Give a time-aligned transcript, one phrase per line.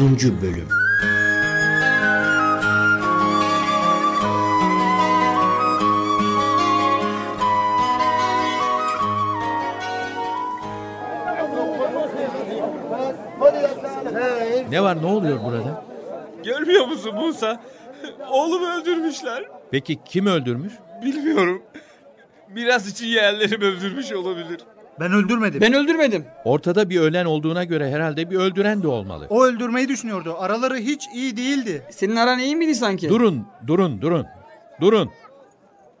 [0.00, 0.68] Bölüm
[14.70, 15.84] Ne var ne oluyor burada?
[16.44, 17.62] Görmüyor musun Musa?
[18.30, 19.44] Oğlumu öldürmüşler.
[19.70, 20.72] Peki kim öldürmüş?
[21.02, 21.62] Bilmiyorum.
[22.48, 24.60] Miras için yeğenlerim öldürmüş olabilir.
[25.00, 25.60] Ben öldürmedim.
[25.60, 26.24] Ben öldürmedim.
[26.44, 29.26] Ortada bir ölen olduğuna göre herhalde bir öldüren de olmalı.
[29.30, 30.34] O öldürmeyi düşünüyordu.
[30.38, 31.82] Araları hiç iyi değildi.
[31.90, 33.08] Senin aran iyi miydi sanki?
[33.08, 34.26] Durun, durun, durun.
[34.80, 35.10] Durun.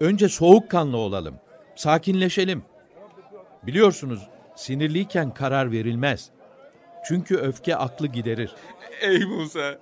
[0.00, 1.34] Önce soğukkanlı olalım.
[1.76, 2.62] Sakinleşelim.
[3.62, 6.30] Biliyorsunuz sinirliyken karar verilmez.
[7.08, 8.54] Çünkü öfke aklı giderir.
[9.00, 9.78] Ey Musa.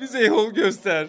[0.00, 1.06] Bize yol göster.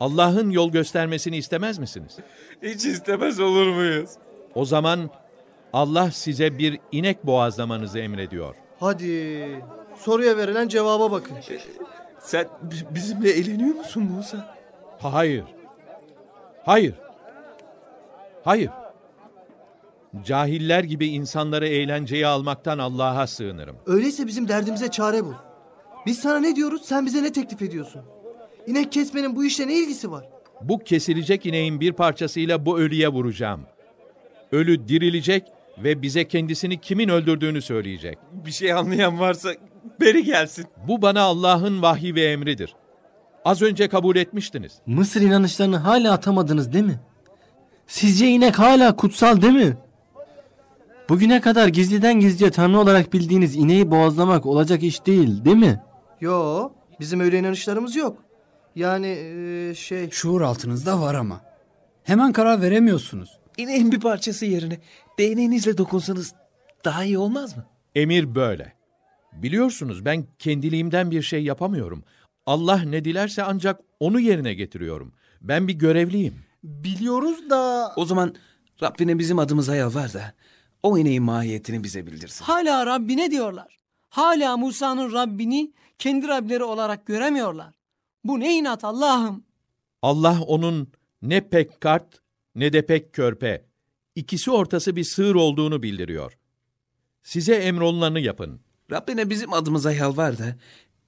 [0.00, 2.16] Allah'ın yol göstermesini istemez misiniz?
[2.62, 4.10] Hiç istemez olur muyuz?
[4.54, 5.10] O zaman
[5.74, 8.54] Allah size bir inek boğazlamanızı emrediyor.
[8.80, 9.62] Hadi.
[9.96, 11.36] Soruya verilen cevaba bakın.
[12.18, 14.56] Sen b- bizimle eğleniyor musun Musa?
[14.98, 15.44] Hayır.
[16.64, 16.94] Hayır.
[18.44, 18.70] Hayır.
[20.24, 23.76] Cahiller gibi insanları eğlenceye almaktan Allah'a sığınırım.
[23.86, 25.34] Öyleyse bizim derdimize çare bul.
[26.06, 28.02] Biz sana ne diyoruz, sen bize ne teklif ediyorsun?
[28.66, 30.28] İnek kesmenin bu işle ne ilgisi var?
[30.60, 33.60] Bu kesilecek ineğin bir parçasıyla bu ölüye vuracağım.
[34.52, 38.18] Ölü dirilecek ve bize kendisini kimin öldürdüğünü söyleyecek.
[38.32, 39.48] Bir şey anlayan varsa
[40.00, 40.66] beri gelsin.
[40.88, 42.74] Bu bana Allah'ın vahyi ve emridir.
[43.44, 44.72] Az önce kabul etmiştiniz.
[44.86, 47.00] Mısır inanışlarını hala atamadınız değil mi?
[47.86, 49.76] Sizce inek hala kutsal değil mi?
[51.08, 55.82] Bugüne kadar gizliden gizliye tanrı olarak bildiğiniz ineği boğazlamak olacak iş değil değil mi?
[56.20, 56.68] Yo,
[57.00, 58.18] bizim öyle inanışlarımız yok.
[58.76, 60.10] Yani eee, şey...
[60.10, 61.40] Şuur altınızda var ama.
[62.04, 63.38] Hemen karar veremiyorsunuz.
[63.56, 64.78] İneğin bir parçası yerine
[65.18, 66.34] değneğinizle dokunsanız
[66.84, 67.64] daha iyi olmaz mı?
[67.94, 68.72] Emir böyle.
[69.32, 72.04] Biliyorsunuz ben kendiliğimden bir şey yapamıyorum.
[72.46, 75.12] Allah ne dilerse ancak onu yerine getiriyorum.
[75.40, 76.34] Ben bir görevliyim.
[76.64, 77.92] Biliyoruz da...
[77.96, 78.34] O zaman
[78.82, 80.34] Rabbine bizim adımıza yalvar da
[80.82, 82.44] o ineğin mahiyetini bize bildirsin.
[82.44, 83.78] Hala Rabbine diyorlar.
[84.08, 87.74] Hala Musa'nın Rabbini kendi Rableri olarak göremiyorlar.
[88.24, 89.44] Bu ne inat Allah'ım.
[90.02, 90.88] Allah onun
[91.22, 92.23] ne pek kart
[92.54, 93.64] ne de pek körpe,
[94.14, 96.38] ikisi ortası bir sığır olduğunu bildiriyor.
[97.22, 98.60] Size emrolunanı yapın.
[98.90, 100.56] Rabbine bizim adımıza yalvar da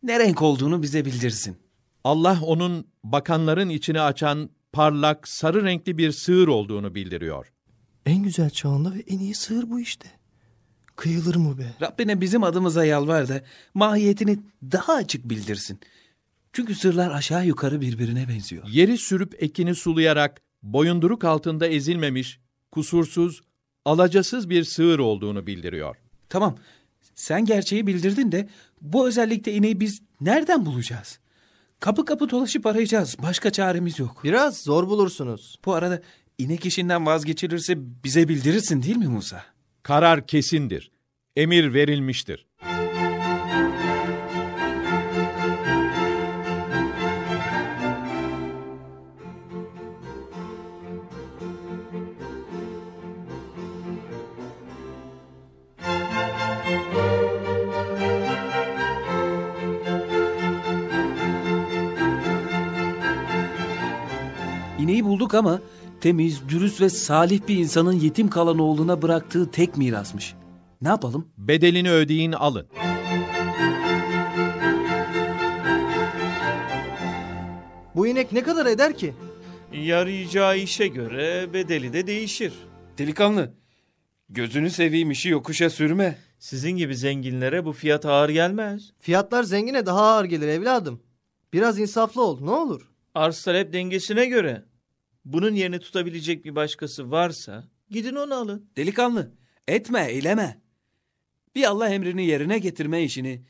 [0.02, 1.56] ne renk olduğunu bize bildirsin.
[2.04, 7.52] Allah onun bakanların içini açan parlak sarı renkli bir sığır olduğunu bildiriyor.
[8.06, 10.08] En güzel çağında ve en iyi sığır bu işte.
[10.96, 11.74] Kıyılır mı be?
[11.82, 13.42] Rabbine bizim adımıza yalvar da
[13.74, 15.80] mahiyetini daha açık bildirsin.
[16.52, 18.68] Çünkü sırlar aşağı yukarı birbirine benziyor.
[18.68, 22.40] Yeri sürüp ekini sulayarak boyunduruk altında ezilmemiş,
[22.72, 23.42] kusursuz,
[23.84, 25.96] alacasız bir sığır olduğunu bildiriyor.
[26.28, 26.56] Tamam
[27.14, 28.48] sen gerçeği bildirdin de
[28.80, 31.18] bu özellikle ineği biz nereden bulacağız?
[31.80, 33.16] Kapı kapı dolaşıp arayacağız.
[33.22, 34.20] Başka çaremiz yok.
[34.24, 35.58] Biraz zor bulursunuz.
[35.64, 36.02] Bu arada
[36.38, 37.74] inek işinden vazgeçilirse
[38.04, 39.44] bize bildirirsin değil mi Musa?
[39.82, 40.90] Karar kesindir.
[41.36, 42.45] Emir verilmiştir.
[65.16, 65.60] Bulduk ama
[66.00, 70.34] temiz, dürüst ve salih bir insanın yetim kalan oğluna bıraktığı tek mirasmış.
[70.82, 71.28] Ne yapalım?
[71.38, 72.66] Bedelini ödeyin alın.
[77.94, 79.14] Bu inek ne kadar eder ki?
[79.72, 82.52] Yarayacağı işe göre bedeli de değişir.
[82.98, 83.54] Delikanlı,
[84.28, 86.18] gözünü seveyim işi yokuşa sürme.
[86.38, 88.92] Sizin gibi zenginlere bu fiyat ağır gelmez.
[89.00, 91.02] Fiyatlar zengine daha ağır gelir evladım.
[91.52, 92.90] Biraz insaflı ol ne olur.
[93.14, 94.64] Arz talep dengesine göre.
[95.26, 98.70] Bunun yerini tutabilecek bir başkası varsa gidin onu alın.
[98.76, 99.32] Delikanlı,
[99.68, 100.60] etme, eyleme.
[101.54, 103.42] Bir Allah emrini yerine getirme işini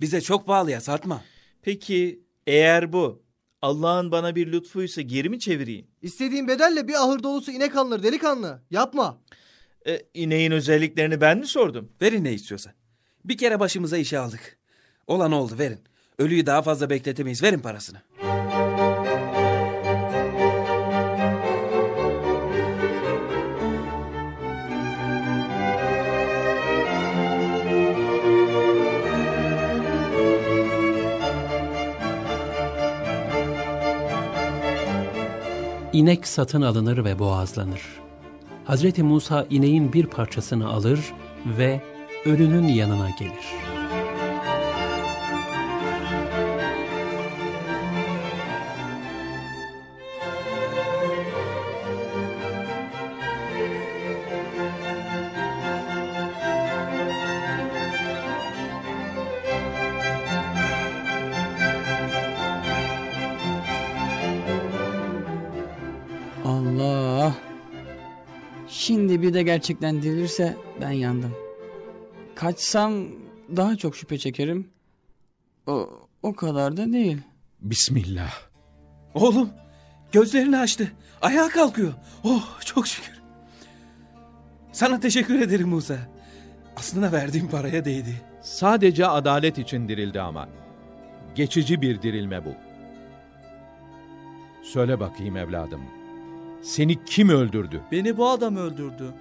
[0.00, 1.24] bize çok pahalıya satma.
[1.62, 3.22] Peki eğer bu
[3.62, 5.86] Allah'ın bana bir lütfuysa geri mi çevireyim?
[6.02, 8.62] İstediğin bedelle bir ahır dolusu inek alınır delikanlı.
[8.70, 9.20] Yapma.
[9.86, 11.92] E, ineğin özelliklerini ben mi sordum?
[12.02, 12.74] Verin ne istiyorsa.
[13.24, 14.58] Bir kere başımıza işe aldık.
[15.06, 15.80] Olan oldu verin.
[16.18, 17.42] Ölüyü daha fazla bekletemeyiz.
[17.42, 17.98] Verin parasını.
[35.94, 37.80] İnek satın alınır ve boğazlanır.
[38.64, 41.00] Hazreti Musa ineğin bir parçasını alır
[41.46, 41.80] ve
[42.24, 43.63] ölünün yanına gelir.
[68.84, 71.36] Şimdi bir de gerçekten dirilirse ben yandım.
[72.34, 72.94] Kaçsam
[73.56, 74.68] daha çok şüphe çekerim.
[75.66, 75.88] O,
[76.22, 77.18] o kadar da değil.
[77.60, 78.32] Bismillah.
[79.14, 79.50] Oğlum
[80.12, 80.92] gözlerini açtı.
[81.22, 81.92] Ayağa kalkıyor.
[82.24, 83.20] Oh çok şükür.
[84.72, 85.98] Sana teşekkür ederim Musa.
[86.76, 88.22] Aslında verdiğim paraya değdi.
[88.42, 90.48] Sadece adalet için dirildi ama.
[91.34, 92.54] Geçici bir dirilme bu.
[94.62, 96.03] Söyle bakayım evladım.
[96.64, 97.80] Seni kim öldürdü?
[97.92, 99.14] Beni bu adam öldürdü.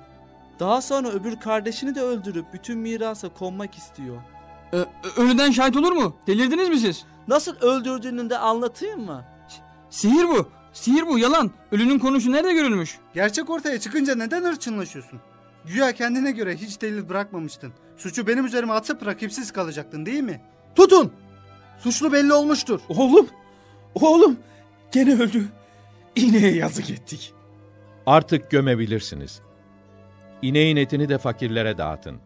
[0.59, 4.17] Daha sonra öbür kardeşini de öldürüp bütün mirasa konmak istiyor.
[4.71, 4.85] Ö-
[5.17, 6.15] ölüden şahit olur mu?
[6.27, 7.05] Delirdiniz mi siz?
[7.27, 9.25] Nasıl öldürdüğünü de anlatayım mı?
[9.89, 10.47] Sihir bu.
[10.73, 11.51] Sihir bu yalan.
[11.71, 12.99] Ölünün konuşu nerede görülmüş?
[13.13, 15.19] Gerçek ortaya çıkınca neden hırçınlaşıyorsun?
[15.65, 17.73] Güya kendine göre hiç delil bırakmamıştın.
[17.97, 20.41] Suçu benim üzerime atıp rakipsiz kalacaktın değil mi?
[20.75, 21.11] Tutun!
[21.79, 22.79] Suçlu belli olmuştur.
[22.89, 23.27] Oğlum,
[23.95, 24.37] oğlum
[24.91, 25.45] gene öldü.
[26.15, 27.33] İneğe yazık ettik.
[28.05, 29.41] Artık gömebilirsiniz.
[30.41, 32.19] İneğin etini de fakirlere dağıtın.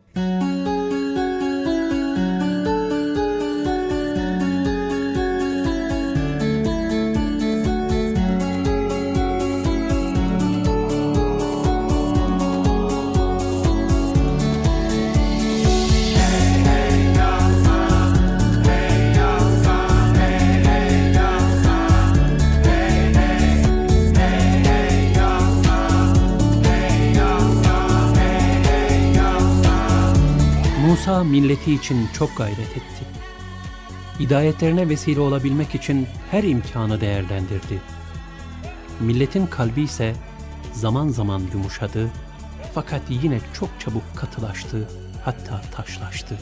[31.23, 33.05] Milleti için çok gayret etti.
[34.19, 37.81] Hidayetlerine vesile olabilmek için her imkanı değerlendirdi.
[38.99, 40.15] Milletin kalbi ise
[40.73, 42.09] zaman zaman yumuşadı
[42.73, 44.89] fakat yine çok çabuk katılaştı
[45.25, 46.37] hatta taşlaştı.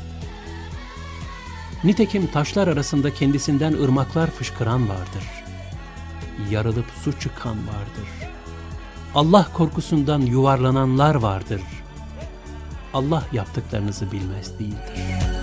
[1.84, 5.24] Nitekim taşlar arasında kendisinden ırmaklar fışkıran vardır.
[6.50, 8.10] Yarılıp su çıkan vardır.
[9.16, 11.62] Allah korkusundan yuvarlananlar vardır.
[12.96, 15.35] Allah yaptıklarınızı bilmez değildir.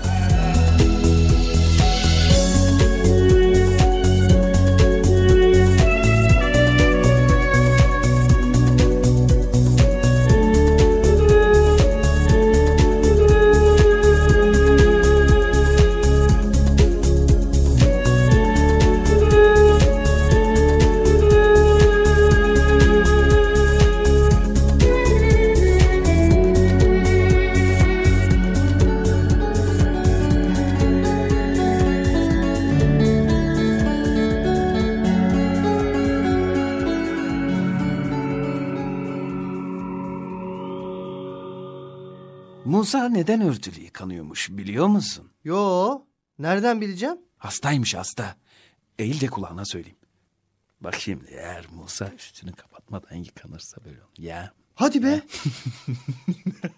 [42.65, 45.31] Musa neden örtülü yıkanıyormuş biliyor musun?
[45.43, 46.01] Yo,
[46.39, 47.17] nereden bileceğim?
[47.37, 48.35] Hastaymış hasta.
[48.99, 49.97] Eğil de kulağına söyleyeyim.
[50.81, 54.11] Bak şimdi eğer Musa üstünü kapatmadan yıkanırsa böyle olur.
[54.17, 54.51] Ya.
[54.75, 55.21] Hadi be.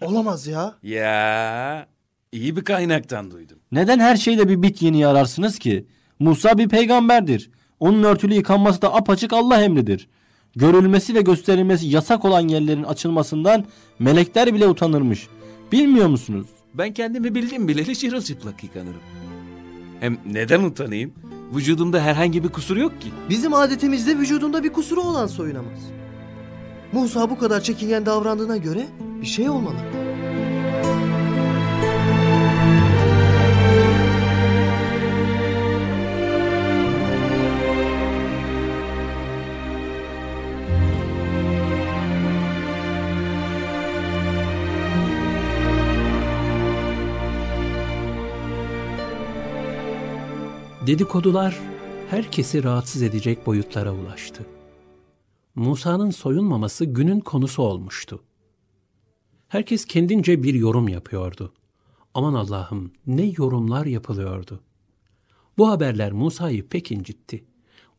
[0.00, 0.74] Olamaz ya.
[0.82, 1.86] Ya.
[2.32, 3.58] İyi bir kaynaktan duydum.
[3.72, 5.86] Neden her şeyde bir bit yeni ararsınız ki?
[6.18, 7.50] Musa bir peygamberdir.
[7.80, 10.08] Onun örtülü yıkanması da apaçık Allah emridir.
[10.56, 13.64] Görülmesi ve gösterilmesi yasak olan yerlerin açılmasından
[13.98, 15.28] melekler bile utanırmış.
[15.72, 16.46] Bilmiyor musunuz?
[16.74, 19.00] Ben kendimi bildim bileli çırılçıplak yıkanırım.
[20.00, 21.12] Hem neden utanayım?
[21.54, 23.08] Vücudumda herhangi bir kusur yok ki.
[23.30, 25.78] Bizim adetimizde vücudunda bir kusuru olan soyunamaz.
[26.92, 28.86] Musa bu kadar çekingen davrandığına göre
[29.20, 29.76] bir şey olmalı.
[50.86, 51.60] Dedikodular
[52.10, 54.46] herkesi rahatsız edecek boyutlara ulaştı.
[55.54, 58.22] Musa'nın soyunmaması günün konusu olmuştu.
[59.48, 61.52] Herkes kendince bir yorum yapıyordu.
[62.14, 64.60] Aman Allah'ım ne yorumlar yapılıyordu.
[65.58, 67.44] Bu haberler Musa'yı pek incitti.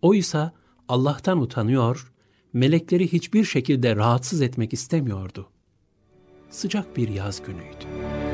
[0.01, 0.53] Oysa
[0.89, 2.13] Allah'tan utanıyor,
[2.53, 5.50] melekleri hiçbir şekilde rahatsız etmek istemiyordu.
[6.50, 8.26] Sıcak bir yaz günüydü.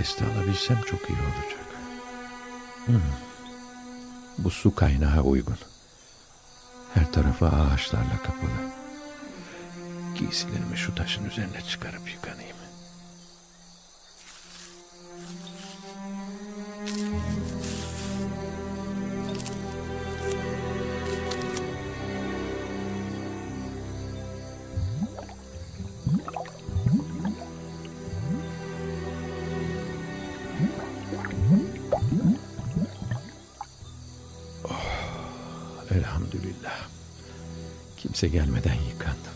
[0.00, 1.66] Abdesti alabilsem çok iyi olacak.
[2.86, 3.00] Hmm.
[4.38, 5.56] Bu su kaynağı uygun.
[6.94, 8.72] Her tarafı ağaçlarla kapalı.
[10.14, 12.56] Giysilerimi şu taşın üzerine çıkarıp yıkanayım.
[38.10, 39.29] Kimse gelmeden yıkandım.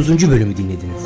[0.00, 0.30] 30.
[0.30, 0.99] bölümü dinlediniz.